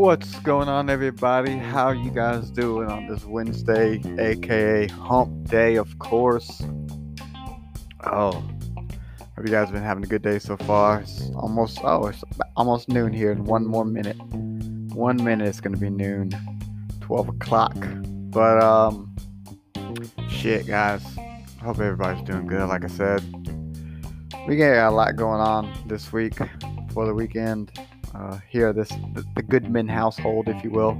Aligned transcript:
What's 0.00 0.34
going 0.40 0.66
on, 0.66 0.88
everybody? 0.88 1.58
How 1.58 1.90
you 1.90 2.10
guys 2.10 2.50
doing 2.50 2.88
on 2.88 3.06
this 3.06 3.26
Wednesday, 3.26 4.00
aka 4.18 4.88
Hump 4.88 5.46
Day, 5.50 5.76
of 5.76 5.98
course? 5.98 6.62
Oh, 8.04 8.32
hope 8.32 8.46
you 9.44 9.50
guys 9.50 9.66
have 9.66 9.72
been 9.72 9.82
having 9.82 10.02
a 10.02 10.06
good 10.06 10.22
day 10.22 10.38
so 10.38 10.56
far. 10.56 11.00
It's 11.00 11.30
almost 11.34 11.80
oh, 11.84 12.06
it's 12.06 12.24
almost 12.56 12.88
noon 12.88 13.12
here. 13.12 13.30
In 13.30 13.44
one 13.44 13.66
more 13.66 13.84
minute, 13.84 14.16
one 14.94 15.22
minute 15.22 15.46
it's 15.46 15.60
gonna 15.60 15.76
be 15.76 15.90
noon, 15.90 16.30
twelve 17.02 17.28
o'clock. 17.28 17.76
But 18.30 18.58
um, 18.62 19.14
shit, 20.30 20.66
guys. 20.66 21.04
Hope 21.60 21.78
everybody's 21.78 22.24
doing 22.24 22.46
good. 22.46 22.66
Like 22.70 22.84
I 22.84 22.88
said, 22.88 23.22
we 24.48 24.56
got 24.56 24.88
a 24.88 24.90
lot 24.90 25.16
going 25.16 25.42
on 25.42 25.70
this 25.84 26.10
week 26.10 26.38
for 26.94 27.04
the 27.04 27.12
weekend 27.12 27.70
uh, 28.14 28.38
here, 28.48 28.72
this 28.72 28.88
the, 28.88 29.24
the, 29.34 29.42
Goodman 29.42 29.88
household, 29.88 30.48
if 30.48 30.62
you 30.64 30.70
will. 30.70 30.94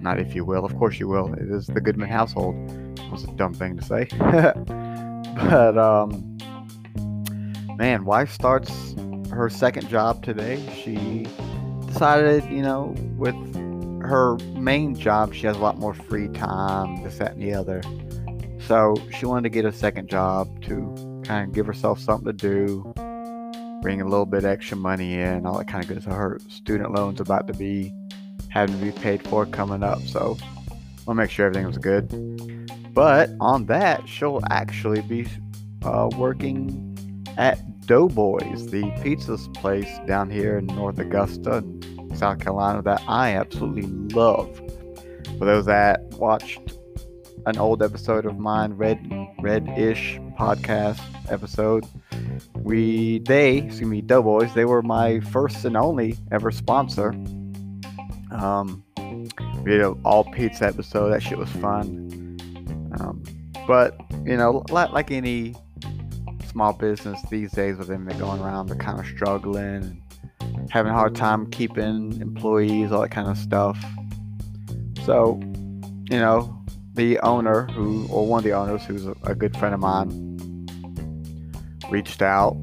Not 0.00 0.18
if 0.20 0.34
you 0.34 0.44
will, 0.44 0.64
of 0.64 0.76
course 0.76 0.98
you 0.98 1.08
will. 1.08 1.32
It 1.34 1.50
is 1.50 1.66
the 1.66 1.80
Goodman 1.80 2.08
household. 2.08 2.54
It 2.98 3.10
was 3.10 3.24
a 3.24 3.32
dumb 3.32 3.54
thing 3.54 3.76
to 3.76 3.84
say, 3.84 4.08
but 4.18 5.78
um, 5.78 6.38
man, 7.76 8.04
wife 8.04 8.30
starts 8.30 8.94
her 9.30 9.48
second 9.50 9.88
job 9.88 10.22
today. 10.24 10.64
She 10.82 11.26
decided, 11.86 12.44
you 12.50 12.62
know, 12.62 12.94
with 13.16 13.34
her 14.02 14.36
main 14.54 14.94
job, 14.94 15.34
she 15.34 15.46
has 15.46 15.56
a 15.56 15.60
lot 15.60 15.78
more 15.78 15.94
free 15.94 16.28
time, 16.28 17.02
this, 17.02 17.18
that, 17.18 17.32
and 17.32 17.42
the 17.42 17.54
other. 17.54 17.82
So 18.66 18.96
she 19.16 19.26
wanted 19.26 19.44
to 19.44 19.50
get 19.50 19.64
a 19.64 19.72
second 19.72 20.08
job 20.08 20.62
to 20.64 21.22
kind 21.24 21.48
of 21.48 21.54
give 21.54 21.66
herself 21.66 22.00
something 22.00 22.26
to 22.26 22.32
do, 22.32 22.94
bring 23.86 24.00
a 24.00 24.04
little 24.04 24.26
bit 24.26 24.44
extra 24.44 24.76
money 24.76 25.14
in, 25.14 25.46
all 25.46 25.58
that 25.58 25.68
kind 25.68 25.84
of 25.84 25.88
good. 25.88 26.02
So 26.02 26.10
her 26.10 26.40
student 26.48 26.92
loan's 26.92 27.20
about 27.20 27.46
to 27.46 27.52
be 27.52 27.94
having 28.48 28.76
to 28.76 28.84
be 28.84 28.90
paid 28.90 29.22
for 29.28 29.46
coming 29.46 29.84
up. 29.84 30.00
So 30.00 30.36
we'll 31.06 31.14
make 31.14 31.30
sure 31.30 31.46
everything 31.46 31.68
was 31.68 31.78
good. 31.78 32.08
But 32.92 33.30
on 33.38 33.66
that, 33.66 34.08
she'll 34.08 34.42
actually 34.50 35.02
be 35.02 35.28
uh, 35.84 36.10
working 36.18 36.98
at 37.36 37.60
Doughboys, 37.82 38.66
the 38.72 38.90
pizza 39.04 39.38
place 39.54 40.00
down 40.04 40.30
here 40.30 40.58
in 40.58 40.66
North 40.66 40.98
Augusta, 40.98 41.62
South 42.16 42.40
Carolina, 42.40 42.82
that 42.82 43.00
I 43.06 43.36
absolutely 43.36 43.86
love. 44.16 44.52
For 45.38 45.44
those 45.44 45.66
that 45.66 46.00
watched 46.14 46.76
an 47.46 47.56
old 47.56 47.84
episode 47.84 48.26
of 48.26 48.36
mine, 48.36 48.72
Red 48.72 48.98
Red-ish 49.40 50.18
podcast 50.36 51.00
episode, 51.30 51.84
we 52.62 53.20
they 53.20 53.58
excuse 53.58 53.88
me 53.88 54.00
doughboys 54.00 54.52
they 54.54 54.64
were 54.64 54.82
my 54.82 55.20
first 55.20 55.64
and 55.64 55.76
only 55.76 56.16
ever 56.30 56.50
sponsor. 56.50 57.10
Um 58.30 58.84
we 58.96 59.72
did 59.72 59.80
an 59.80 60.00
all 60.04 60.24
pizza 60.24 60.66
episode. 60.66 61.10
That 61.10 61.22
shit 61.22 61.38
was 61.38 61.50
fun. 61.50 62.38
Um 63.00 63.22
but 63.66 63.98
you 64.24 64.36
know 64.36 64.64
like, 64.70 65.10
any 65.10 65.54
small 66.50 66.72
business 66.72 67.20
these 67.30 67.52
days 67.52 67.76
with 67.76 67.88
them 67.88 68.06
going 68.18 68.40
around 68.40 68.66
they're 68.66 68.76
kind 68.76 68.98
of 68.98 69.06
struggling 69.06 70.02
and 70.40 70.70
having 70.70 70.92
a 70.92 70.94
hard 70.94 71.14
time 71.14 71.50
keeping 71.50 72.18
employees 72.20 72.92
all 72.92 73.02
that 73.02 73.10
kind 73.10 73.28
of 73.28 73.38
stuff. 73.38 73.78
So 75.04 75.40
you 76.10 76.18
know 76.18 76.65
the 76.96 77.18
owner 77.20 77.66
who 77.66 78.08
or 78.08 78.26
one 78.26 78.38
of 78.38 78.44
the 78.44 78.52
owners 78.52 78.82
who's 78.84 79.06
a, 79.06 79.34
good 79.34 79.56
friend 79.56 79.74
of 79.74 79.80
mine 79.80 80.66
reached 81.90 82.22
out 82.22 82.56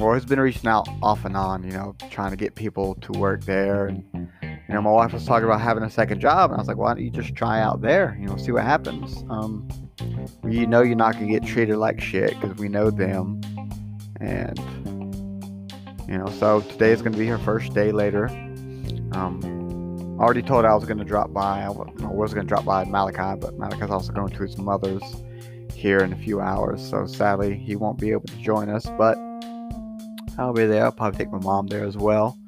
or 0.00 0.14
has 0.14 0.24
been 0.24 0.40
reaching 0.40 0.68
out 0.68 0.88
off 1.02 1.24
and 1.24 1.36
on, 1.36 1.62
you 1.62 1.70
know, 1.70 1.94
trying 2.10 2.30
to 2.30 2.36
get 2.36 2.54
people 2.54 2.96
to 2.96 3.12
work 3.12 3.44
there. 3.44 3.86
And, 3.86 4.04
you 4.42 4.74
know, 4.74 4.82
my 4.82 4.90
wife 4.90 5.12
was 5.12 5.24
talking 5.24 5.44
about 5.44 5.60
having 5.60 5.82
a 5.82 5.90
second 5.90 6.20
job, 6.20 6.50
and 6.50 6.58
I 6.58 6.60
was 6.60 6.68
like, 6.68 6.76
why 6.76 6.94
don't 6.94 7.04
you 7.04 7.10
just 7.10 7.34
try 7.34 7.60
out 7.60 7.80
there, 7.80 8.16
you 8.20 8.26
know, 8.26 8.36
see 8.36 8.52
what 8.52 8.64
happens? 8.64 9.24
Um, 9.30 9.68
you 10.48 10.66
know, 10.66 10.82
you're 10.82 10.96
not 10.96 11.18
to 11.18 11.26
get 11.26 11.44
treated 11.44 11.76
like 11.76 12.00
shit 12.00 12.30
because 12.40 12.56
we 12.56 12.68
know 12.68 12.90
them. 12.90 13.40
And, 14.20 14.58
you 16.08 16.18
know, 16.18 16.26
so 16.26 16.60
today 16.62 16.90
is 16.90 17.02
to 17.02 17.10
be 17.10 17.26
her 17.26 17.38
first 17.38 17.72
day 17.74 17.92
later. 17.92 18.26
Um, 19.12 19.59
I 20.20 20.22
already 20.22 20.42
told 20.42 20.66
I 20.66 20.74
was 20.74 20.84
going 20.84 20.98
to 20.98 21.04
drop 21.04 21.32
by. 21.32 21.62
I 21.62 21.70
was 21.70 22.34
going 22.34 22.46
to 22.46 22.48
drop 22.48 22.66
by 22.66 22.84
Malachi, 22.84 23.40
but 23.40 23.58
Malachi's 23.58 23.88
also 23.88 24.12
going 24.12 24.28
to 24.28 24.42
his 24.42 24.58
mother's 24.58 25.02
here 25.72 26.00
in 26.00 26.12
a 26.12 26.16
few 26.16 26.42
hours. 26.42 26.86
So 26.86 27.06
sadly, 27.06 27.56
he 27.56 27.74
won't 27.74 27.98
be 27.98 28.10
able 28.10 28.26
to 28.26 28.36
join 28.36 28.68
us, 28.68 28.84
but 28.98 29.16
I'll 30.36 30.52
be 30.52 30.66
there. 30.66 30.84
I'll 30.84 30.92
probably 30.92 31.16
take 31.16 31.32
my 31.32 31.38
mom 31.38 31.68
there 31.68 31.86
as 31.86 31.96
well. 31.96 32.38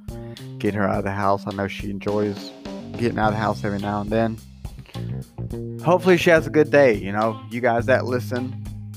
Get 0.59 0.75
her 0.75 0.87
out 0.87 0.99
of 0.99 1.05
the 1.05 1.13
house. 1.13 1.45
I 1.47 1.53
know 1.53 1.67
she 1.67 1.89
enjoys 1.89 2.53
getting 2.99 3.19
out 3.19 3.29
of 3.29 3.35
the 3.35 3.41
house 3.41 3.65
every 3.65 3.79
now 3.79 4.03
and 4.03 4.11
then. 4.11 5.81
Hopefully, 5.83 6.19
she 6.19 6.29
has 6.29 6.47
a 6.47 6.51
good 6.51 6.71
day. 6.71 6.93
You 6.93 7.13
know, 7.13 7.41
you 7.51 7.63
guys 7.63 7.87
that 7.87 8.05
listen, 8.05 8.55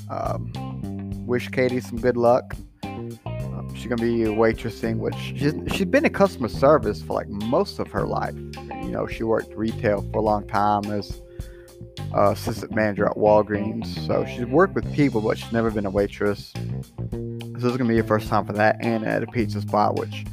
um, 0.10 0.52
wish 1.26 1.48
Katie 1.48 1.80
some 1.80 2.02
good 2.02 2.18
luck. 2.18 2.54
She's 3.74 3.88
gonna 3.88 4.02
be 4.02 4.24
a 4.24 4.28
waitressing, 4.28 4.98
which 4.98 5.16
she's 5.16 5.54
she's 5.74 5.86
been 5.86 6.06
in 6.06 6.12
customer 6.12 6.50
service 6.50 7.02
for 7.02 7.14
like 7.14 7.30
most 7.30 7.80
of 7.80 7.90
her 7.92 8.06
life. 8.06 8.36
Know, 8.96 9.08
she 9.08 9.24
worked 9.24 9.54
retail 9.54 10.02
for 10.14 10.20
a 10.20 10.22
long 10.22 10.48
time 10.48 10.86
as 10.86 11.22
uh, 12.16 12.32
assistant 12.32 12.74
manager 12.74 13.06
at 13.06 13.18
Walgreens. 13.18 13.88
So 14.08 14.26
she's 14.26 14.46
worked 14.46 14.74
with 14.74 14.90
people, 14.94 15.20
but 15.20 15.38
she's 15.38 15.52
never 15.52 15.70
been 15.70 15.86
a 15.86 15.90
waitress. 15.90 16.54
So 16.54 16.60
this 17.12 17.64
is 17.66 17.76
gonna 17.76 17.90
be 17.90 17.96
your 17.96 18.06
first 18.06 18.30
time 18.30 18.46
for 18.46 18.54
that, 18.54 18.78
and 18.80 19.06
at 19.06 19.22
a 19.22 19.28
pizza 19.28 19.60
spot, 19.60 20.00
which 20.00 20.26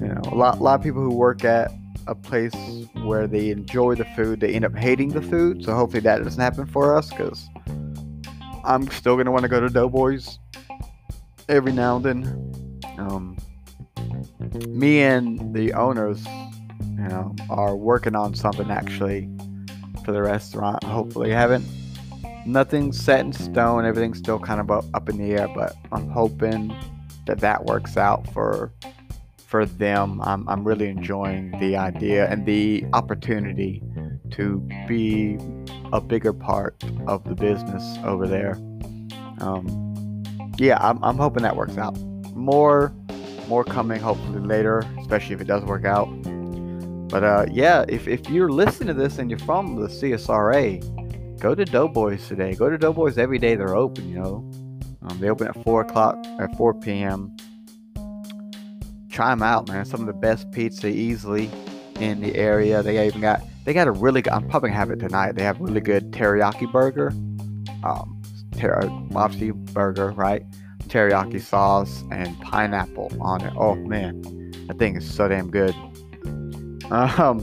you 0.00 0.08
know 0.08 0.20
a 0.24 0.34
lot, 0.34 0.58
a 0.58 0.62
lot 0.62 0.76
of 0.76 0.82
people 0.82 1.02
who 1.02 1.14
work 1.14 1.44
at 1.44 1.70
a 2.06 2.14
place 2.14 2.54
where 3.02 3.26
they 3.26 3.50
enjoy 3.50 3.94
the 3.94 4.06
food, 4.16 4.40
they 4.40 4.54
end 4.54 4.64
up 4.64 4.74
hating 4.74 5.10
the 5.10 5.20
food. 5.20 5.62
So 5.62 5.74
hopefully 5.74 6.00
that 6.00 6.22
doesn't 6.24 6.40
happen 6.40 6.64
for 6.64 6.96
us, 6.96 7.10
because 7.10 7.46
I'm 8.64 8.90
still 8.90 9.18
gonna 9.18 9.32
want 9.32 9.42
to 9.42 9.48
go 9.48 9.60
to 9.60 9.68
Doughboys 9.68 10.38
every 11.48 11.72
now 11.72 11.96
and 11.96 12.04
then. 12.06 12.72
Um, 12.96 13.36
me 14.66 15.02
and 15.02 15.54
the 15.54 15.74
owners, 15.74 16.24
you 16.98 17.08
know, 17.08 17.34
are 17.48 17.76
working 17.76 18.14
on 18.14 18.34
something 18.34 18.70
actually 18.70 19.28
for 20.04 20.12
the 20.12 20.22
restaurant. 20.22 20.82
Hopefully, 20.84 21.30
haven't 21.30 21.64
nothing 22.44 22.92
set 22.92 23.20
in 23.20 23.32
stone. 23.32 23.84
Everything's 23.84 24.18
still 24.18 24.38
kind 24.38 24.60
of 24.60 24.70
up 24.70 25.08
in 25.08 25.18
the 25.18 25.32
air, 25.32 25.48
but 25.54 25.74
I'm 25.92 26.08
hoping 26.08 26.74
that 27.26 27.38
that 27.40 27.64
works 27.66 27.96
out 27.96 28.26
for 28.32 28.72
for 29.46 29.64
them. 29.64 30.20
I'm 30.22 30.48
I'm 30.48 30.64
really 30.64 30.88
enjoying 30.88 31.52
the 31.60 31.76
idea 31.76 32.28
and 32.28 32.44
the 32.46 32.84
opportunity 32.92 33.82
to 34.32 34.58
be 34.86 35.38
a 35.92 36.00
bigger 36.00 36.32
part 36.32 36.82
of 37.06 37.24
the 37.24 37.34
business 37.34 37.98
over 38.04 38.26
there. 38.26 38.54
Um, 39.40 40.24
yeah, 40.58 40.78
I'm, 40.80 41.02
I'm 41.02 41.16
hoping 41.16 41.42
that 41.44 41.56
works 41.56 41.78
out. 41.78 41.96
More 42.34 42.92
more 43.48 43.64
coming 43.64 44.00
hopefully 44.00 44.40
later, 44.40 44.84
especially 44.98 45.34
if 45.34 45.40
it 45.40 45.46
does 45.46 45.64
work 45.64 45.84
out. 45.84 46.08
But 47.08 47.24
uh, 47.24 47.46
yeah, 47.50 47.84
if, 47.88 48.06
if 48.06 48.28
you're 48.28 48.50
listening 48.50 48.88
to 48.88 48.94
this 48.94 49.18
and 49.18 49.30
you're 49.30 49.38
from 49.40 49.76
the 49.76 49.88
CSRA, 49.88 51.40
go 51.40 51.54
to 51.54 51.64
Doughboys 51.64 52.28
today. 52.28 52.54
Go 52.54 52.68
to 52.68 52.76
Doughboys 52.76 53.16
every 53.16 53.38
day 53.38 53.54
they're 53.54 53.76
open, 53.76 54.08
you 54.08 54.18
know. 54.20 54.50
Um, 55.02 55.18
they 55.20 55.30
open 55.30 55.48
at 55.48 55.62
4 55.64 55.82
o'clock, 55.82 56.16
at 56.38 56.54
4 56.56 56.74
p.m. 56.74 57.34
Try 59.10 59.30
them 59.30 59.42
out, 59.42 59.68
man. 59.68 59.84
Some 59.84 60.00
of 60.00 60.06
the 60.06 60.12
best 60.12 60.50
pizza 60.52 60.88
easily 60.88 61.50
in 61.98 62.20
the 62.20 62.36
area. 62.36 62.82
They 62.82 63.06
even 63.06 63.20
got, 63.20 63.42
they 63.64 63.72
got 63.72 63.88
a 63.88 63.92
really 63.92 64.22
good, 64.22 64.32
I'm 64.32 64.48
probably 64.48 64.70
gonna 64.70 64.78
have 64.78 64.90
it 64.90 64.98
tonight. 64.98 65.32
They 65.32 65.44
have 65.44 65.60
a 65.60 65.64
really 65.64 65.80
good 65.80 66.10
teriyaki 66.12 66.70
burger. 66.70 67.08
Um, 67.84 68.20
ter- 68.56 68.80
obviously 69.14 69.50
burger, 69.50 70.10
right? 70.10 70.44
Teriyaki 70.88 71.40
sauce 71.40 72.04
and 72.10 72.38
pineapple 72.40 73.12
on 73.20 73.42
it. 73.42 73.52
Oh 73.56 73.74
man, 73.74 74.20
that 74.66 74.78
thing 74.78 74.96
is 74.96 75.12
so 75.12 75.28
damn 75.28 75.50
good. 75.50 75.74
Um, 76.90 77.40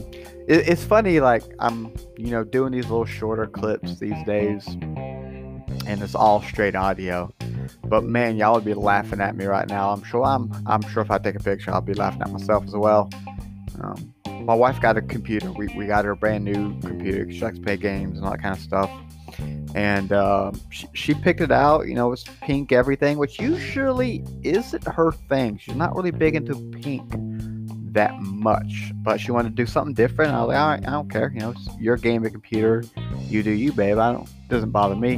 it, 0.48 0.68
it's 0.68 0.84
funny, 0.84 1.20
like 1.20 1.42
I'm, 1.58 1.94
you 2.16 2.30
know, 2.30 2.44
doing 2.44 2.72
these 2.72 2.84
little 2.84 3.04
shorter 3.04 3.46
clips 3.46 3.98
these 3.98 4.24
days, 4.24 4.66
and 4.66 6.02
it's 6.02 6.14
all 6.14 6.42
straight 6.42 6.74
audio. 6.74 7.32
But 7.84 8.04
man, 8.04 8.36
y'all 8.36 8.54
would 8.54 8.64
be 8.64 8.74
laughing 8.74 9.20
at 9.20 9.36
me 9.36 9.44
right 9.46 9.68
now. 9.68 9.90
I'm 9.90 10.02
sure 10.02 10.24
I'm. 10.24 10.52
I'm 10.66 10.82
sure 10.82 11.02
if 11.02 11.10
I 11.10 11.18
take 11.18 11.36
a 11.36 11.40
picture, 11.40 11.72
I'll 11.72 11.80
be 11.80 11.94
laughing 11.94 12.22
at 12.22 12.30
myself 12.30 12.64
as 12.66 12.74
well. 12.74 13.10
Um, 13.80 14.14
my 14.44 14.54
wife 14.54 14.80
got 14.80 14.96
a 14.96 15.02
computer. 15.02 15.50
We, 15.52 15.68
we 15.76 15.86
got 15.86 16.04
her 16.04 16.12
a 16.12 16.16
brand 16.16 16.44
new 16.44 16.78
computer. 16.80 17.30
She 17.30 17.40
likes 17.40 17.58
to 17.58 17.64
play 17.64 17.76
games 17.76 18.16
and 18.16 18.24
all 18.24 18.32
that 18.32 18.42
kind 18.42 18.54
of 18.54 18.62
stuff. 18.62 18.90
And 19.74 20.12
uh, 20.12 20.52
she, 20.70 20.86
she 20.94 21.14
picked 21.14 21.40
it 21.40 21.50
out. 21.50 21.88
You 21.88 21.94
know, 21.94 22.12
it's 22.12 22.24
pink 22.40 22.72
everything, 22.72 23.18
which 23.18 23.40
usually 23.40 24.24
isn't 24.42 24.86
her 24.86 25.12
thing. 25.28 25.58
She's 25.58 25.74
not 25.74 25.94
really 25.94 26.12
big 26.12 26.36
into 26.36 26.54
pink 26.80 27.12
that 27.96 28.20
much, 28.20 28.92
but 28.96 29.20
she 29.20 29.32
wanted 29.32 29.50
to 29.50 29.54
do 29.54 29.66
something 29.66 29.94
different. 29.94 30.32
I 30.32 30.40
was 30.40 30.48
like, 30.48 30.58
all 30.58 30.68
right, 30.68 30.86
I 30.86 30.90
don't 30.92 31.10
care. 31.10 31.30
You 31.34 31.40
know, 31.40 31.50
it's 31.50 31.68
your 31.78 31.96
gaming 31.96 32.30
computer. 32.30 32.84
You 33.22 33.42
do 33.42 33.50
you, 33.50 33.72
babe. 33.72 33.98
I 33.98 34.12
don't. 34.12 34.28
Doesn't 34.48 34.70
bother 34.70 34.94
me. 34.94 35.16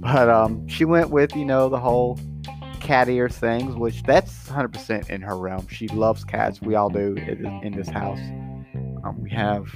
But 0.00 0.28
um, 0.28 0.66
she 0.68 0.84
went 0.84 1.10
with 1.10 1.34
you 1.36 1.44
know 1.44 1.68
the 1.68 1.78
whole 1.78 2.18
cat 2.80 3.08
ear 3.08 3.28
things, 3.28 3.74
which 3.74 4.02
that's 4.04 4.48
100% 4.48 5.10
in 5.10 5.20
her 5.22 5.36
realm. 5.36 5.66
She 5.68 5.88
loves 5.88 6.24
cats. 6.24 6.60
We 6.62 6.74
all 6.74 6.88
do 6.88 7.16
in 7.16 7.72
this 7.76 7.88
house. 7.88 8.20
Um, 9.04 9.18
we 9.20 9.30
have 9.30 9.68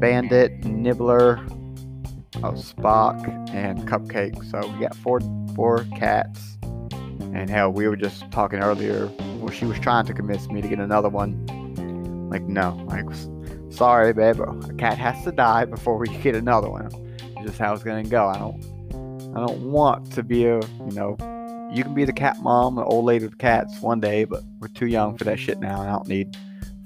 Bandit, 0.00 0.64
Nibbler, 0.64 1.38
uh, 2.36 2.52
Spock, 2.52 3.26
and 3.54 3.86
Cupcake. 3.88 4.48
So 4.50 4.66
we 4.72 4.80
got 4.80 4.96
four 4.96 5.20
four 5.54 5.86
cats. 5.96 6.58
And 6.62 7.50
hell, 7.50 7.70
we 7.70 7.86
were 7.86 7.96
just 7.96 8.30
talking 8.30 8.60
earlier 8.60 9.08
where 9.40 9.52
she 9.52 9.66
was 9.66 9.78
trying 9.78 10.06
to 10.06 10.14
convince 10.14 10.48
me 10.48 10.62
to 10.62 10.68
get 10.68 10.78
another 10.78 11.08
one. 11.08 11.46
Like, 12.28 12.42
no, 12.42 12.74
like, 12.88 13.06
sorry, 13.70 14.12
babe, 14.12 14.40
a 14.40 14.74
cat 14.74 14.98
has 14.98 15.22
to 15.24 15.32
die 15.32 15.64
before 15.64 15.96
we 15.96 16.08
get 16.08 16.34
another 16.34 16.70
one. 16.70 16.88
It's 17.20 17.46
just 17.46 17.58
how 17.58 17.72
it's 17.74 17.82
gonna 17.82 18.04
go. 18.04 18.26
I 18.26 18.38
don't, 18.38 18.62
I 19.36 19.46
don't 19.46 19.70
want 19.70 20.12
to 20.12 20.22
be 20.22 20.46
a, 20.46 20.60
you 20.60 20.92
know, 20.92 21.16
you 21.72 21.82
can 21.82 21.94
be 21.94 22.04
the 22.04 22.12
cat 22.12 22.38
mom, 22.40 22.76
the 22.76 22.84
old 22.84 23.04
lady 23.04 23.24
with 23.24 23.38
cats 23.38 23.80
one 23.80 24.00
day, 24.00 24.24
but 24.24 24.42
we're 24.60 24.68
too 24.68 24.86
young 24.86 25.16
for 25.16 25.24
that 25.24 25.38
shit 25.38 25.58
now. 25.58 25.80
I 25.80 25.86
don't 25.86 26.08
need 26.08 26.36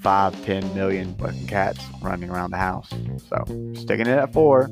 five, 0.01 0.45
ten 0.45 0.75
million 0.75 1.15
fucking 1.17 1.47
cats 1.47 1.85
running 2.03 2.31
around 2.31 2.51
the 2.51 2.57
house. 2.57 2.89
So 3.29 3.45
sticking 3.75 4.07
it 4.07 4.19
at 4.19 4.33
four 4.33 4.71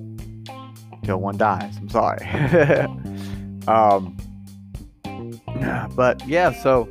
until 0.92 1.18
one 1.18 1.36
dies. 1.36 1.76
I'm 1.76 1.88
sorry. 1.88 2.26
um, 3.68 4.16
but 5.94 6.26
yeah, 6.26 6.52
so 6.52 6.88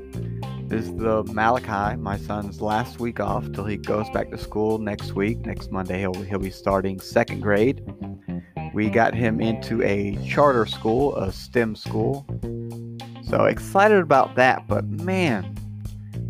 is 0.72 0.94
the 0.96 1.24
Malachi, 1.26 1.96
my 1.98 2.18
son's 2.18 2.62
last 2.62 3.00
week 3.00 3.20
off 3.20 3.52
till 3.54 3.66
he 3.66 3.78
goes 3.78 4.10
back 4.10 4.32
to 4.32 4.38
school 4.38 4.80
next 4.80 5.14
week. 5.14 5.46
Next 5.46 5.72
Monday, 5.72 6.00
he'll 6.00 6.14
he'll 6.14 6.40
be 6.40 6.50
starting 6.50 7.00
second 7.00 7.42
grade. 7.42 7.82
We 8.74 8.90
got 8.90 9.14
him 9.14 9.40
into 9.40 9.82
a 9.84 10.18
charter 10.26 10.66
school, 10.66 11.16
a 11.16 11.32
STEM 11.32 11.76
school. 11.76 12.26
So 13.24 13.46
excited 13.46 14.00
about 14.00 14.36
that, 14.36 14.68
but 14.68 14.86
man, 14.86 15.56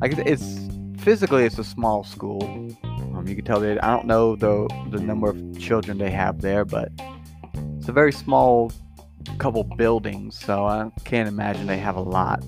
like 0.01 0.17
it's 0.17 0.59
physically 1.01 1.45
it's 1.45 1.57
a 1.57 1.63
small 1.63 2.03
school. 2.03 2.43
Um, 2.83 3.25
you 3.27 3.35
can 3.35 3.45
tell 3.45 3.59
that 3.59 3.83
I 3.83 3.89
don't 3.89 4.05
know 4.05 4.35
the 4.35 4.67
the 4.91 4.99
number 4.99 5.29
of 5.29 5.59
children 5.59 5.97
they 5.97 6.11
have 6.11 6.41
there, 6.41 6.63
but 6.63 6.91
it's 7.77 7.87
a 7.87 7.93
very 7.93 8.11
small 8.11 8.71
couple 9.39 9.63
buildings, 9.63 10.39
so 10.39 10.65
I 10.65 10.91
can't 11.05 11.27
imagine 11.27 11.67
they 11.67 11.79
have 11.79 11.95
a 11.95 12.01
lot. 12.01 12.43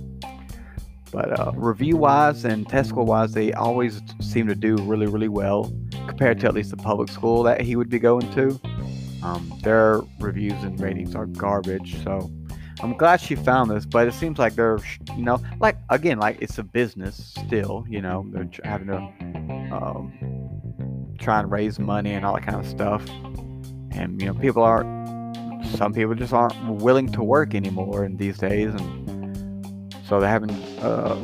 But 1.12 1.40
uh, 1.40 1.52
review 1.56 1.98
wise 1.98 2.46
and 2.46 2.68
test 2.68 2.90
score 2.90 3.04
wise, 3.04 3.34
they 3.34 3.54
always 3.54 4.02
seem 4.22 4.48
to 4.48 4.56
do 4.56 4.76
really, 4.78 5.08
really 5.08 5.28
well 5.28 5.72
compared 6.08 6.40
to 6.42 6.48
at 6.48 6.54
least 6.54 6.72
the 6.72 6.78
public 6.78 7.10
school 7.10 7.44
that 7.44 7.62
he 7.62 7.76
would 7.76 7.90
be 7.90 8.00
going 8.00 8.32
to. 8.34 8.60
Um, 9.24 9.54
their 9.64 10.02
reviews 10.20 10.64
and 10.64 10.80
ratings 10.80 11.16
are 11.16 11.26
garbage, 11.26 12.02
so 12.04 12.32
I'm 12.82 12.96
glad 12.96 13.20
she 13.20 13.36
found 13.36 13.70
this, 13.70 13.86
but 13.86 14.08
it 14.08 14.14
seems 14.14 14.40
like 14.40 14.56
they're, 14.56 14.80
you 15.16 15.24
know, 15.24 15.42
like 15.60 15.78
again, 15.90 16.20
like 16.20 16.38
it's 16.42 16.58
a 16.58 16.64
business 16.64 17.34
still. 17.38 17.86
You 17.90 18.02
know, 18.02 18.26
they're 18.32 18.50
having 18.64 18.88
to 18.88 18.96
um, 19.76 21.16
try 21.20 21.42
and 21.42 21.52
raise 21.52 21.80
money 21.80 22.14
and 22.14 22.26
all 22.26 22.36
that 22.36 22.46
kind 22.46 22.58
of 22.58 22.66
stuff, 22.66 23.06
and 23.92 24.22
you 24.22 24.28
know, 24.28 24.34
people 24.34 24.64
aren't. 24.64 24.98
Some 25.76 25.94
people 25.94 26.16
just 26.16 26.32
aren't 26.32 26.82
willing 26.82 27.12
to 27.12 27.22
work 27.22 27.54
anymore 27.54 28.06
in 28.06 28.16
these 28.16 28.38
days, 28.38 28.74
and 28.74 29.19
so 30.10 30.20
they're 30.20 30.28
having 30.28 30.52
uh, 30.80 31.16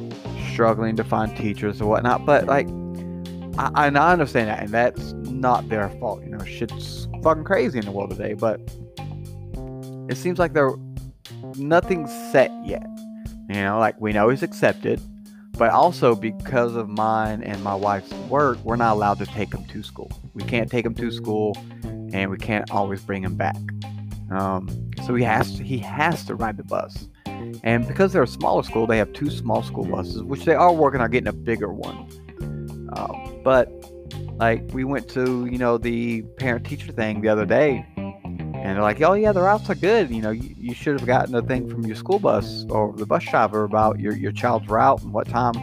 struggling 0.54 0.96
to 0.96 1.04
find 1.04 1.36
teachers 1.36 1.82
or 1.82 1.90
whatnot. 1.90 2.26
But 2.26 2.46
like, 2.46 2.68
I, 3.58 3.88
I 3.88 4.12
understand 4.14 4.48
that, 4.50 4.62
and 4.62 4.70
that's 4.70 5.14
not 5.14 5.68
their 5.70 5.90
fault. 6.00 6.22
You 6.24 6.30
know, 6.30 6.46
shit's 6.46 7.08
fucking 7.24 7.44
crazy 7.46 7.80
in 7.80 7.86
the 7.86 7.92
world 7.92 8.12
today, 8.12 8.34
but 8.34 8.62
it 10.08 10.18
seems 10.18 10.38
like 10.38 10.54
they're 10.54 10.76
nothing's 11.58 12.12
set 12.32 12.52
yet. 12.64 12.86
You 13.50 13.56
know, 13.56 13.80
like 13.80 14.00
we 14.00 14.14
know 14.14 14.30
he's 14.30 14.44
accepted, 14.44 15.02
but 15.58 15.72
also 15.72 16.16
because 16.16 16.76
of 16.76 16.88
mine 16.88 17.42
and 17.42 17.64
my 17.64 17.76
wife's 17.76 18.14
work, 18.30 18.60
we're 18.64 18.76
not 18.76 18.94
allowed 18.94 19.18
to 19.20 19.26
take 19.26 19.52
him 19.52 19.66
to 19.66 19.81
school. 19.81 20.12
We 20.34 20.44
can't 20.44 20.70
take 20.70 20.86
him 20.86 20.94
to 20.96 21.12
school, 21.12 21.58
and 22.14 22.30
we 22.30 22.38
can't 22.38 22.70
always 22.70 23.02
bring 23.02 23.24
him 23.24 23.36
back. 23.36 23.58
Um, 24.30 24.70
so 25.06 25.16
he 25.16 25.24
has 25.24 25.58
to, 25.58 25.64
he 25.64 25.80
has 25.80 26.24
to 26.26 26.36
ride 26.36 26.58
the 26.58 26.64
bus. 26.64 27.08
And 27.63 27.88
because 27.88 28.13
they're 28.13 28.24
a 28.24 28.28
smaller 28.28 28.63
school, 28.63 28.88
they 28.88 28.98
have 28.98 29.13
two 29.13 29.30
small 29.30 29.63
school 29.63 29.86
buses, 29.86 30.24
which 30.24 30.46
they 30.46 30.54
are 30.54 30.74
working 30.74 31.02
on 31.02 31.12
getting 31.12 31.28
a 31.28 31.34
bigger 31.34 31.72
one. 31.72 32.07
Um, 32.94 33.42
but 33.44 33.72
like 34.38 34.63
we 34.74 34.84
went 34.84 35.07
to 35.10 35.46
you 35.46 35.57
know 35.57 35.78
the 35.78 36.22
parent 36.38 36.66
teacher 36.66 36.92
thing 36.92 37.22
the 37.22 37.30
other 37.30 37.46
day 37.46 37.86
and 38.66 38.75
they're 38.75 38.84
like, 38.84 39.00
"Oh 39.02 39.13
yeah, 39.13 39.31
the 39.31 39.42
routes 39.42 39.69
are 39.69 39.75
good. 39.75 40.10
You 40.10 40.24
know, 40.24 40.31
you, 40.31 40.56
you 40.57 40.74
should 40.74 41.00
have 41.00 41.06
gotten 41.06 41.36
a 41.36 41.42
thing 41.44 41.69
from 41.69 41.86
your 41.86 41.96
school 41.96 42.18
bus 42.18 42.66
or 42.69 42.94
the 42.94 43.06
bus 43.06 43.24
driver 43.24 43.63
about 43.63 44.00
your, 44.00 44.13
your 44.13 44.31
child's 44.31 44.68
route 44.68 45.04
and 45.04 45.13
what 45.13 45.28
time." 45.28 45.54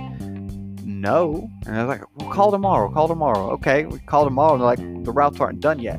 No, 0.84 1.50
and 1.66 1.76
was 1.76 1.98
like, 1.98 2.04
"We'll 2.16 2.30
call 2.30 2.52
tomorrow. 2.52 2.88
Call 2.92 3.08
tomorrow." 3.08 3.50
Okay, 3.54 3.86
we 3.86 3.98
call 3.98 4.24
tomorrow, 4.24 4.52
and 4.52 4.60
they're 4.60 4.68
like, 4.68 5.04
"The 5.04 5.10
routes 5.10 5.40
aren't 5.40 5.58
done 5.58 5.80
yet." 5.80 5.98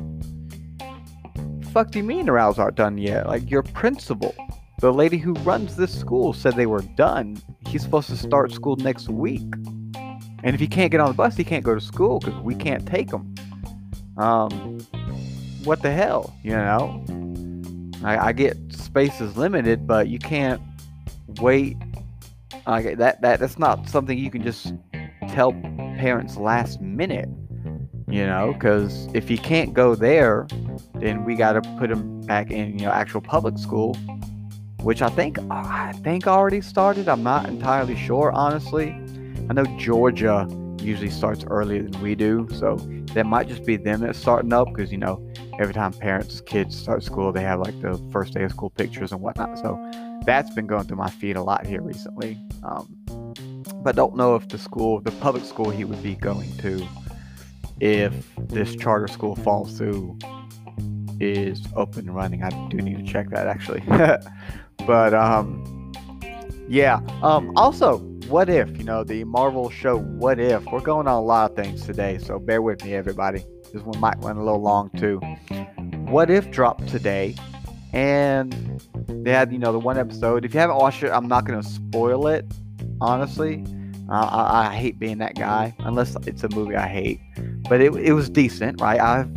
The 0.78 1.68
fuck 1.72 1.90
do 1.90 1.98
you 1.98 2.04
mean 2.04 2.24
the 2.24 2.32
routes 2.32 2.58
aren't 2.58 2.76
done 2.76 2.96
yet? 2.96 3.26
Like 3.26 3.50
your 3.50 3.64
principal, 3.64 4.34
the 4.84 4.92
lady 4.92 5.16
who 5.16 5.32
runs 5.44 5.76
this 5.76 5.98
school, 5.98 6.34
said 6.34 6.56
they 6.56 6.66
were 6.66 6.82
done. 6.94 7.40
He's 7.66 7.82
supposed 7.82 8.10
to 8.10 8.18
start 8.18 8.52
school 8.52 8.76
next 8.76 9.08
week, 9.08 9.50
and 10.42 10.54
if 10.54 10.60
he 10.60 10.66
can't 10.66 10.90
get 10.90 11.00
on 11.00 11.08
the 11.08 11.14
bus, 11.14 11.36
he 11.38 11.42
can't 11.42 11.64
go 11.64 11.74
to 11.74 11.80
school 11.80 12.18
because 12.18 12.38
we 12.42 12.54
can't 12.54 12.86
take 12.86 13.10
him. 13.10 13.34
Um, 14.18 14.80
what 15.64 15.80
the 15.80 15.90
hell, 15.90 16.36
you 16.42 16.50
know? 16.50 17.02
I, 18.04 18.26
I 18.28 18.32
get 18.32 18.58
space 18.74 19.22
is 19.22 19.38
limited, 19.38 19.86
but 19.86 20.08
you 20.08 20.18
can't 20.18 20.60
wait. 21.40 21.78
Like 22.66 22.98
that, 22.98 23.22
that 23.22 23.40
that's 23.40 23.58
not 23.58 23.88
something 23.88 24.18
you 24.18 24.30
can 24.30 24.42
just 24.42 24.74
tell 25.28 25.52
parents 25.96 26.36
last 26.36 26.82
minute, 26.82 27.30
you 28.06 28.26
know? 28.26 28.52
Because 28.52 29.08
if 29.14 29.30
you 29.30 29.38
can't 29.38 29.72
go 29.72 29.94
there, 29.94 30.46
then 30.96 31.24
we 31.24 31.36
got 31.36 31.54
to 31.54 31.62
put 31.78 31.90
him 31.90 32.20
back 32.26 32.50
in, 32.50 32.78
you 32.78 32.84
know, 32.84 32.92
actual 32.92 33.22
public 33.22 33.56
school, 33.56 33.96
which 34.84 35.02
I 35.02 35.08
think 35.08 35.38
I 35.50 35.92
think 36.04 36.26
already 36.26 36.60
started. 36.60 37.08
I'm 37.08 37.22
not 37.22 37.48
entirely 37.48 37.96
sure, 37.96 38.30
honestly. 38.32 38.90
I 39.48 39.52
know 39.52 39.64
Georgia 39.78 40.46
usually 40.80 41.10
starts 41.10 41.44
earlier 41.48 41.82
than 41.82 42.00
we 42.02 42.14
do, 42.14 42.46
so 42.52 42.76
that 43.14 43.26
might 43.26 43.48
just 43.48 43.64
be 43.64 43.76
them 43.76 44.00
that's 44.00 44.18
starting 44.18 44.52
up 44.52 44.68
because 44.68 44.90
you 44.90 44.98
know 44.98 45.24
every 45.60 45.72
time 45.72 45.92
parents 45.92 46.40
kids 46.40 46.76
start 46.76 47.02
school 47.02 47.32
they 47.32 47.42
have 47.42 47.60
like 47.60 47.80
the 47.80 47.96
first 48.12 48.34
day 48.34 48.42
of 48.42 48.50
school 48.50 48.70
pictures 48.70 49.12
and 49.12 49.20
whatnot 49.20 49.56
so 49.58 49.78
that's 50.26 50.50
been 50.50 50.66
going 50.66 50.84
through 50.84 50.96
my 50.96 51.08
feed 51.08 51.36
a 51.36 51.42
lot 51.42 51.64
here 51.64 51.80
recently 51.80 52.36
um, 52.64 52.96
but 53.84 53.94
don't 53.94 54.16
know 54.16 54.34
if 54.34 54.48
the 54.48 54.58
school 54.58 55.00
the 55.00 55.12
public 55.12 55.44
school 55.44 55.70
he 55.70 55.84
would 55.84 56.02
be 56.02 56.16
going 56.16 56.50
to 56.56 56.84
if 57.80 58.12
this 58.36 58.74
charter 58.74 59.06
school 59.06 59.36
falls 59.36 59.78
through 59.78 60.18
is 61.20 61.62
open 61.76 62.00
and 62.00 62.16
running 62.16 62.42
i 62.42 62.50
do 62.68 62.78
need 62.78 62.98
to 62.98 63.12
check 63.12 63.30
that 63.30 63.46
actually 63.46 63.82
but 64.86 65.14
um 65.14 65.92
yeah 66.68 67.00
um 67.22 67.52
also 67.56 67.98
what 68.28 68.48
if 68.48 68.76
you 68.78 68.84
know 68.84 69.04
the 69.04 69.22
marvel 69.24 69.68
show 69.68 69.98
what 69.98 70.38
if 70.38 70.64
we're 70.66 70.80
going 70.80 71.06
on 71.06 71.14
a 71.14 71.20
lot 71.20 71.50
of 71.50 71.56
things 71.56 71.84
today 71.84 72.18
so 72.18 72.38
bear 72.38 72.62
with 72.62 72.82
me 72.84 72.94
everybody 72.94 73.44
this 73.74 73.82
one 73.82 73.98
might 73.98 74.16
run 74.22 74.36
a 74.36 74.44
little 74.44 74.62
long 74.62 74.88
too. 74.90 75.18
What 76.08 76.30
If 76.30 76.48
dropped 76.52 76.86
today, 76.86 77.34
and 77.92 78.80
they 79.08 79.32
had 79.32 79.52
you 79.52 79.58
know 79.58 79.72
the 79.72 79.80
one 79.80 79.98
episode. 79.98 80.44
If 80.44 80.54
you 80.54 80.60
haven't 80.60 80.76
watched 80.76 81.02
it, 81.02 81.10
I'm 81.10 81.26
not 81.26 81.44
gonna 81.44 81.64
spoil 81.64 82.28
it. 82.28 82.46
Honestly, 83.00 83.64
uh, 84.08 84.12
I, 84.12 84.68
I, 84.68 84.76
hate 84.76 85.00
being 85.00 85.18
that 85.18 85.34
guy 85.34 85.74
unless 85.80 86.14
it's 86.24 86.44
a 86.44 86.48
movie 86.50 86.76
I 86.76 86.86
hate. 86.86 87.20
But 87.68 87.80
it, 87.80 87.92
it 87.96 88.12
was 88.12 88.30
decent, 88.30 88.80
right? 88.80 89.00
I've 89.00 89.28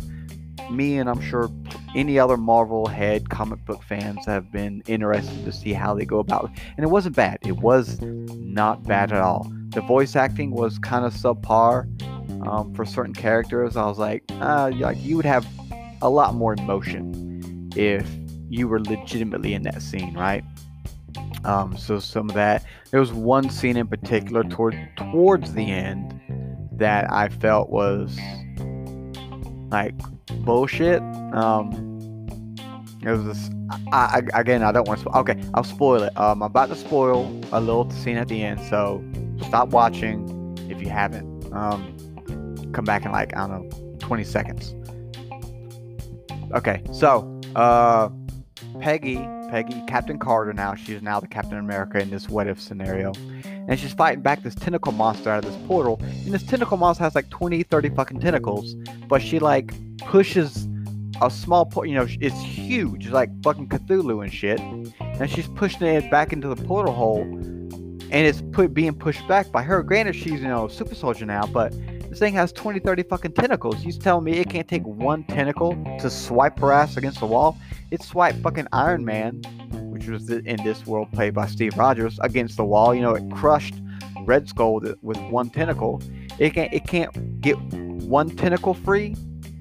me 0.70 0.98
and 0.98 1.10
I'm 1.10 1.20
sure 1.20 1.50
any 1.94 2.18
other 2.18 2.36
Marvel 2.36 2.86
head 2.86 3.30
comic 3.30 3.64
book 3.64 3.82
fans 3.82 4.24
have 4.26 4.50
been 4.52 4.82
interested 4.86 5.44
to 5.44 5.52
see 5.52 5.72
how 5.72 5.94
they 5.94 6.04
go 6.04 6.18
about 6.18 6.44
it. 6.44 6.50
And 6.76 6.84
it 6.84 6.88
wasn't 6.88 7.16
bad. 7.16 7.38
It 7.42 7.56
was 7.58 8.00
not 8.00 8.84
bad 8.84 9.12
at 9.12 9.20
all. 9.20 9.50
The 9.70 9.80
voice 9.82 10.16
acting 10.16 10.50
was 10.50 10.78
kind 10.78 11.04
of 11.04 11.12
subpar 11.14 11.86
um, 12.46 12.74
for 12.74 12.84
certain 12.84 13.14
characters. 13.14 13.76
I 13.76 13.86
was 13.86 13.98
like, 13.98 14.24
uh, 14.40 14.70
like 14.74 14.98
you 15.00 15.16
would 15.16 15.24
have 15.24 15.46
a 16.02 16.08
lot 16.08 16.34
more 16.34 16.54
emotion 16.54 17.70
if 17.76 18.08
you 18.48 18.68
were 18.68 18.80
legitimately 18.80 19.54
in 19.54 19.62
that 19.62 19.82
scene, 19.82 20.14
right? 20.14 20.44
Um, 21.44 21.76
so 21.76 21.98
some 21.98 22.28
of 22.28 22.34
that. 22.34 22.64
There 22.90 23.00
was 23.00 23.12
one 23.12 23.50
scene 23.50 23.76
in 23.76 23.86
particular 23.86 24.44
toward 24.44 24.76
towards 24.96 25.52
the 25.52 25.70
end 25.70 26.20
that 26.72 27.12
I 27.12 27.28
felt 27.28 27.70
was 27.70 28.18
like 29.70 29.94
bullshit. 30.30 31.00
Um, 31.32 31.86
it 33.02 33.10
was 33.10 33.24
this. 33.24 33.50
I, 33.92 34.22
I, 34.32 34.40
again, 34.40 34.62
I 34.62 34.72
don't 34.72 34.88
want 34.88 35.00
to. 35.00 35.08
Okay, 35.18 35.42
I'll 35.54 35.64
spoil 35.64 36.02
it. 36.02 36.16
Um, 36.16 36.42
I'm 36.42 36.50
about 36.50 36.68
to 36.70 36.76
spoil 36.76 37.26
a 37.52 37.60
little 37.60 37.90
scene 37.90 38.16
at 38.16 38.28
the 38.28 38.42
end, 38.42 38.60
so 38.68 39.04
stop 39.46 39.68
watching 39.68 40.56
if 40.68 40.80
you 40.82 40.88
haven't. 40.88 41.52
Um, 41.52 41.94
come 42.72 42.84
back 42.84 43.04
in 43.04 43.12
like, 43.12 43.36
I 43.36 43.46
don't 43.46 43.68
know, 43.68 43.96
20 43.98 44.24
seconds. 44.24 44.74
Okay, 46.54 46.82
so, 46.92 47.40
uh, 47.56 48.08
Peggy, 48.80 49.16
Peggy, 49.50 49.82
Captain 49.86 50.18
Carter 50.18 50.52
now. 50.52 50.74
She's 50.74 51.02
now 51.02 51.20
the 51.20 51.26
Captain 51.26 51.58
America 51.58 52.00
in 52.00 52.10
this 52.10 52.28
what 52.28 52.46
if 52.46 52.60
scenario. 52.60 53.12
And 53.44 53.78
she's 53.78 53.92
fighting 53.92 54.22
back 54.22 54.42
this 54.42 54.54
tentacle 54.54 54.92
monster 54.92 55.30
out 55.30 55.44
of 55.44 55.50
this 55.50 55.60
portal. 55.66 55.98
And 56.02 56.32
this 56.32 56.42
tentacle 56.42 56.76
monster 56.76 57.04
has 57.04 57.14
like 57.14 57.28
20, 57.30 57.62
30 57.64 57.90
fucking 57.90 58.20
tentacles. 58.20 58.74
But 59.08 59.20
she 59.22 59.38
like 59.38 59.72
pushes 60.08 60.66
a 61.20 61.30
small 61.30 61.66
point, 61.66 61.90
you 61.90 61.94
know, 61.94 62.06
it's 62.20 62.40
huge. 62.40 63.08
Like 63.08 63.30
fucking 63.42 63.68
Cthulhu 63.68 64.22
and 64.22 64.32
shit. 64.32 64.58
And 64.60 65.30
she's 65.30 65.46
pushing 65.48 65.86
it 65.86 66.10
back 66.10 66.32
into 66.32 66.48
the 66.48 66.56
portal 66.56 66.94
hole. 66.94 67.22
And 67.22 68.14
it's 68.14 68.42
put 68.52 68.72
being 68.72 68.94
pushed 68.94 69.26
back 69.28 69.52
by 69.52 69.62
her. 69.62 69.82
Granted, 69.82 70.16
she's, 70.16 70.40
you 70.40 70.48
know, 70.48 70.66
super 70.66 70.94
soldier 70.94 71.26
now, 71.26 71.46
but 71.46 71.72
this 72.08 72.20
thing 72.20 72.32
has 72.34 72.52
20, 72.52 72.80
30 72.80 73.02
fucking 73.02 73.32
tentacles. 73.32 73.82
He's 73.82 73.98
telling 73.98 74.24
me 74.24 74.38
it 74.38 74.48
can't 74.48 74.66
take 74.66 74.86
one 74.86 75.24
tentacle 75.24 75.72
to 76.00 76.08
swipe 76.08 76.58
her 76.60 76.72
ass 76.72 76.96
against 76.96 77.20
the 77.20 77.26
wall? 77.26 77.58
It 77.90 78.02
swiped 78.02 78.38
fucking 78.38 78.68
Iron 78.72 79.04
Man, 79.04 79.42
which 79.90 80.08
was 80.08 80.30
in 80.30 80.56
this 80.64 80.86
world 80.86 81.12
played 81.12 81.34
by 81.34 81.46
Steve 81.48 81.76
Rogers, 81.76 82.18
against 82.22 82.56
the 82.56 82.64
wall. 82.64 82.94
You 82.94 83.02
know, 83.02 83.14
it 83.14 83.30
crushed 83.30 83.74
Red 84.22 84.48
Skull 84.48 84.80
with 85.02 85.18
one 85.24 85.50
tentacle. 85.50 86.02
It 86.38 86.54
can't, 86.54 86.72
it 86.72 86.86
can't 86.86 87.40
get 87.42 87.56
one 87.56 88.30
tentacle 88.30 88.72
free 88.72 89.14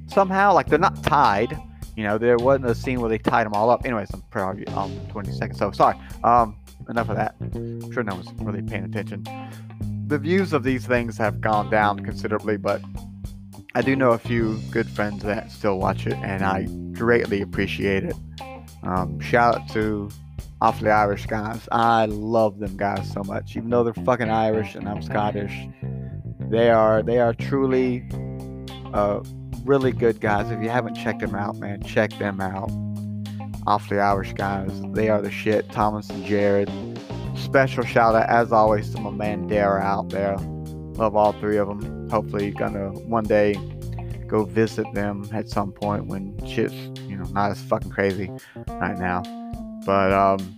somehow. 0.07 0.53
Like 0.53 0.67
they're 0.67 0.79
not 0.79 1.03
tied. 1.03 1.57
You 1.95 2.03
know, 2.03 2.17
there 2.17 2.37
wasn't 2.37 2.67
a 2.67 2.75
scene 2.75 3.01
where 3.01 3.09
they 3.09 3.17
tied 3.17 3.45
them 3.45 3.53
all 3.53 3.69
up. 3.69 3.85
Anyways, 3.85 4.09
I'm 4.13 4.21
probably 4.29 4.67
um 4.67 4.95
20 5.09 5.31
seconds. 5.31 5.57
So 5.57 5.71
sorry. 5.71 5.97
Um, 6.23 6.57
enough 6.89 7.09
of 7.09 7.15
that. 7.15 7.35
I'm 7.41 7.91
sure 7.91 8.03
no 8.03 8.15
one's 8.15 8.31
really 8.41 8.61
paying 8.61 8.83
attention 8.83 9.23
the 10.07 10.17
views 10.17 10.53
of 10.53 10.63
these 10.63 10.85
things 10.85 11.17
have 11.17 11.41
gone 11.41 11.69
down 11.69 11.99
considerably, 11.99 12.55
but 12.55 12.81
I 13.75 13.81
do 13.81 13.95
know 13.95 14.11
a 14.11 14.17
few 14.17 14.57
good 14.71 14.89
friends 14.89 15.23
that 15.23 15.51
still 15.51 15.77
watch 15.77 16.07
it, 16.07 16.13
and 16.13 16.43
I 16.43 16.67
greatly 16.97 17.41
appreciate 17.41 18.05
it. 18.05 18.15
Um, 18.83 19.19
shout 19.19 19.55
out 19.55 19.69
to 19.69 20.09
Awfully 20.61 20.91
Irish 20.91 21.25
guys. 21.25 21.67
I 21.71 22.05
love 22.05 22.59
them 22.59 22.77
guys 22.77 23.11
so 23.11 23.21
much, 23.23 23.57
even 23.57 23.69
though 23.69 23.83
they're 23.83 24.05
fucking 24.05 24.29
Irish 24.29 24.75
and 24.75 24.87
I'm 24.87 25.01
Scottish. 25.01 25.67
They 26.49 26.69
are 26.69 27.03
they 27.03 27.19
are 27.19 27.33
truly 27.33 28.07
uh, 28.93 29.19
really 29.67 29.91
good 29.91 30.19
guys. 30.21 30.49
If 30.49 30.63
you 30.63 30.69
haven't 30.69 30.95
checked 30.95 31.19
them 31.19 31.35
out, 31.35 31.57
man, 31.57 31.83
check 31.83 32.11
them 32.17 32.41
out. 32.41 32.71
Awfully 33.67 33.99
Irish 33.99 34.33
guys. 34.33 34.71
They 34.93 35.09
are 35.09 35.21
the 35.21 35.29
shit. 35.29 35.69
Thomas 35.71 36.09
and 36.09 36.25
Jared 36.25 36.69
special 37.47 37.83
shout 37.83 38.15
out, 38.15 38.29
as 38.29 38.51
always, 38.51 38.93
to 38.93 38.99
my 38.99 39.11
man 39.11 39.47
Dara 39.47 39.81
out 39.81 40.09
there. 40.09 40.37
Love 40.37 41.15
all 41.15 41.33
three 41.33 41.57
of 41.57 41.67
them. 41.67 42.09
Hopefully, 42.09 42.51
gonna 42.51 42.89
one 42.89 43.23
day 43.23 43.53
go 44.27 44.43
visit 44.43 44.85
them 44.93 45.29
at 45.31 45.47
some 45.47 45.71
point 45.71 46.07
when 46.07 46.37
shit's 46.45 46.73
you 47.01 47.15
know 47.15 47.25
not 47.31 47.51
as 47.51 47.61
fucking 47.61 47.91
crazy 47.91 48.31
right 48.67 48.97
now. 48.97 49.21
But 49.85 50.11
um, 50.11 50.56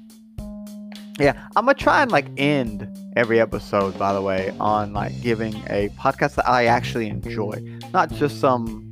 yeah, 1.23 1.47
I'm 1.55 1.65
gonna 1.65 1.75
try 1.75 2.01
and 2.01 2.11
like 2.11 2.27
end 2.37 2.87
every 3.15 3.39
episode, 3.39 3.97
by 3.97 4.13
the 4.13 4.21
way, 4.21 4.53
on 4.59 4.93
like 4.93 5.19
giving 5.21 5.55
a 5.69 5.89
podcast 5.97 6.35
that 6.35 6.47
I 6.47 6.65
actually 6.65 7.07
enjoy, 7.07 7.61
not 7.93 8.11
just 8.11 8.39
some 8.39 8.91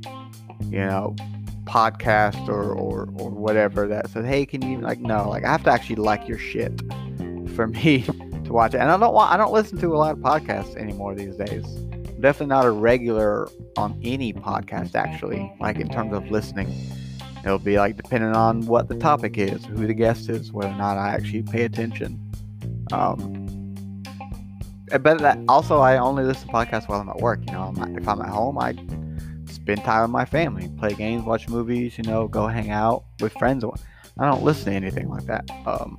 you 0.64 0.78
know 0.78 1.16
podcast 1.64 2.48
or 2.48 2.72
or 2.72 3.08
or 3.18 3.30
whatever 3.30 3.86
that 3.88 4.10
says, 4.10 4.24
hey, 4.26 4.46
can 4.46 4.62
you 4.62 4.80
like 4.80 5.00
no, 5.00 5.28
like 5.28 5.44
I 5.44 5.52
have 5.52 5.64
to 5.64 5.70
actually 5.70 5.96
like 5.96 6.26
your 6.28 6.38
shit 6.38 6.80
for 7.54 7.66
me 7.68 8.02
to 8.02 8.52
watch 8.52 8.74
it. 8.74 8.78
And 8.78 8.90
I 8.90 8.96
don't 8.96 9.14
want 9.14 9.32
I 9.32 9.36
don't 9.36 9.52
listen 9.52 9.78
to 9.78 9.88
a 9.88 9.96
lot 9.96 10.12
of 10.12 10.18
podcasts 10.18 10.76
anymore 10.76 11.14
these 11.14 11.36
days. 11.36 11.64
I'm 11.64 12.20
definitely 12.20 12.46
not 12.46 12.66
a 12.66 12.70
regular 12.70 13.48
on 13.76 14.00
any 14.02 14.32
podcast 14.32 14.94
actually, 14.94 15.52
like 15.60 15.78
in 15.78 15.88
terms 15.88 16.12
of 16.12 16.30
listening. 16.30 16.68
It'll 17.48 17.58
be 17.58 17.78
like 17.78 17.96
depending 17.96 18.34
on 18.34 18.66
what 18.66 18.88
the 18.88 18.94
topic 18.94 19.38
is, 19.38 19.64
who 19.64 19.86
the 19.86 19.94
guest 19.94 20.28
is, 20.28 20.52
whether 20.52 20.68
or 20.68 20.76
not 20.76 20.98
I 20.98 21.08
actually 21.14 21.44
pay 21.44 21.64
attention. 21.64 22.20
Um, 22.92 24.02
but 25.00 25.18
that, 25.20 25.38
also, 25.48 25.78
I 25.78 25.96
only 25.96 26.24
listen 26.24 26.46
to 26.48 26.52
podcasts 26.52 26.88
while 26.88 27.00
I'm 27.00 27.08
at 27.08 27.16
work. 27.16 27.40
You 27.46 27.52
know, 27.52 27.72
if 27.96 28.06
I'm 28.06 28.20
at 28.20 28.28
home, 28.28 28.58
I 28.58 28.72
spend 29.50 29.82
time 29.82 30.02
with 30.02 30.10
my 30.10 30.26
family, 30.26 30.68
play 30.78 30.92
games, 30.92 31.24
watch 31.24 31.48
movies. 31.48 31.96
You 31.96 32.04
know, 32.04 32.28
go 32.28 32.48
hang 32.48 32.70
out 32.70 33.04
with 33.18 33.32
friends. 33.32 33.64
I 34.18 34.26
don't 34.26 34.42
listen 34.42 34.66
to 34.66 34.76
anything 34.76 35.08
like 35.08 35.24
that. 35.24 35.50
Um, 35.66 35.98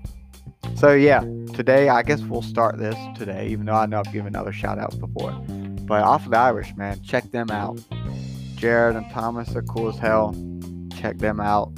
so 0.75 0.93
yeah, 0.93 1.21
today 1.55 1.89
I 1.89 2.03
guess 2.03 2.21
we'll 2.21 2.43
start 2.43 2.77
this 2.77 2.95
today, 3.17 3.47
even 3.47 3.65
though 3.65 3.73
I 3.73 3.87
know 3.87 4.03
I've 4.05 4.13
given 4.13 4.35
other 4.35 4.53
shout 4.53 4.77
outs 4.77 4.97
before. 4.97 5.31
But 5.87 6.03
Awfully 6.03 6.37
Irish, 6.37 6.75
man, 6.75 7.01
check 7.01 7.31
them 7.31 7.49
out. 7.49 7.81
Jared 8.53 8.95
and 8.95 9.09
Thomas 9.09 9.55
are 9.55 9.63
cool 9.63 9.89
as 9.89 9.97
hell. 9.97 10.35
Check 10.99 11.17
them 11.17 11.39
out. 11.39 11.71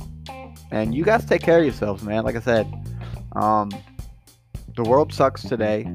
And 0.72 0.96
you 0.96 1.04
guys 1.04 1.26
take 1.26 1.42
care 1.42 1.60
of 1.60 1.66
yourselves, 1.66 2.04
man. 2.04 2.24
Like 2.24 2.36
I 2.36 2.40
said, 2.40 2.66
um, 3.34 3.72
the 4.76 4.84
world 4.84 5.14
sucks 5.14 5.44
today. 5.44 5.88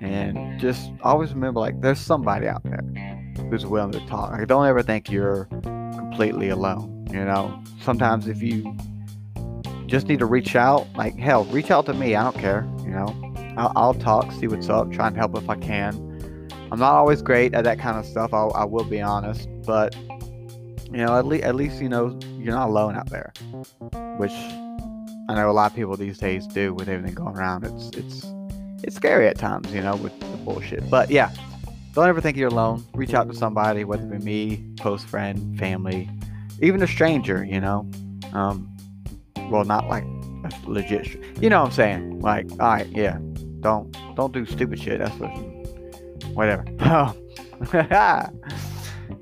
And 0.00 0.58
just 0.60 0.90
always 1.02 1.32
remember, 1.32 1.60
like, 1.60 1.80
there's 1.80 2.00
somebody 2.00 2.46
out 2.46 2.62
there 2.64 2.80
who's 3.50 3.66
willing 3.66 3.92
to 3.92 4.06
talk. 4.06 4.32
Like, 4.32 4.46
don't 4.46 4.66
ever 4.66 4.82
think 4.82 5.10
you're 5.10 5.44
completely 5.44 6.48
alone. 6.48 7.06
You 7.10 7.24
know, 7.24 7.62
sometimes 7.82 8.28
if 8.28 8.42
you 8.42 8.76
just 9.88 10.06
need 10.06 10.18
to 10.18 10.26
reach 10.26 10.54
out. 10.54 10.86
Like, 10.94 11.16
hell, 11.16 11.44
reach 11.46 11.70
out 11.70 11.86
to 11.86 11.94
me. 11.94 12.14
I 12.14 12.22
don't 12.22 12.36
care. 12.36 12.68
You 12.80 12.90
know, 12.90 13.54
I'll, 13.56 13.72
I'll 13.74 13.94
talk, 13.94 14.30
see 14.32 14.46
what's 14.46 14.68
up, 14.68 14.92
try 14.92 15.08
and 15.08 15.16
help 15.16 15.36
if 15.36 15.48
I 15.48 15.56
can. 15.56 16.48
I'm 16.70 16.78
not 16.78 16.92
always 16.92 17.22
great 17.22 17.54
at 17.54 17.64
that 17.64 17.78
kind 17.78 17.98
of 17.98 18.04
stuff. 18.04 18.34
I, 18.34 18.44
I 18.44 18.64
will 18.64 18.84
be 18.84 19.00
honest, 19.00 19.48
but 19.66 19.96
you 19.96 20.98
know, 20.98 21.16
at 21.16 21.26
least 21.26 21.44
at 21.44 21.54
least 21.54 21.80
you 21.80 21.88
know 21.88 22.18
you're 22.38 22.54
not 22.54 22.68
alone 22.68 22.96
out 22.96 23.10
there, 23.10 23.32
which 24.18 24.32
I 25.28 25.34
know 25.34 25.50
a 25.50 25.52
lot 25.52 25.70
of 25.70 25.76
people 25.76 25.96
these 25.96 26.18
days 26.18 26.46
do 26.46 26.72
with 26.72 26.88
everything 26.88 27.14
going 27.14 27.36
around. 27.36 27.64
It's 27.64 27.96
it's 27.96 28.26
it's 28.82 28.96
scary 28.96 29.26
at 29.28 29.38
times, 29.38 29.72
you 29.72 29.82
know, 29.82 29.96
with 29.96 30.18
the 30.20 30.26
bullshit. 30.38 30.88
But 30.88 31.10
yeah, 31.10 31.30
don't 31.92 32.08
ever 32.08 32.20
think 32.20 32.36
you're 32.36 32.48
alone. 32.48 32.84
Reach 32.94 33.14
out 33.14 33.28
to 33.28 33.36
somebody, 33.36 33.84
whether 33.84 34.02
it 34.04 34.10
be 34.10 34.24
me, 34.24 34.74
close 34.80 35.04
friend, 35.04 35.58
family, 35.58 36.08
even 36.62 36.82
a 36.82 36.86
stranger. 36.86 37.44
You 37.44 37.60
know, 37.60 37.90
um, 38.32 38.74
well, 39.50 39.64
not 39.64 39.88
like 39.88 40.04
legit. 40.64 41.18
You 41.40 41.50
know 41.50 41.60
what 41.60 41.66
I'm 41.66 41.72
saying? 41.72 42.20
Like, 42.20 42.50
all 42.52 42.58
right, 42.58 42.86
yeah. 42.88 43.18
Don't 43.60 43.96
don't 44.14 44.32
do 44.32 44.46
stupid 44.46 44.78
shit. 44.80 44.98
That's 44.98 45.14
what. 45.18 45.30
Whatever. 46.34 46.64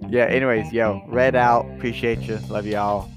yeah, 0.09 0.25
anyways, 0.25 0.73
yo, 0.73 1.03
red 1.09 1.35
out. 1.35 1.67
Appreciate 1.77 2.21
you. 2.23 2.39
Love 2.49 2.67
y'all. 2.67 3.11